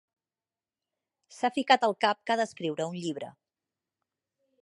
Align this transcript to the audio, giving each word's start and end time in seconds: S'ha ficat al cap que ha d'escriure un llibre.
S'ha 1.35 1.51
ficat 1.57 1.85
al 1.89 1.93
cap 2.07 2.23
que 2.29 2.35
ha 2.35 2.39
d'escriure 2.41 2.89
un 2.93 2.99
llibre. 3.05 3.31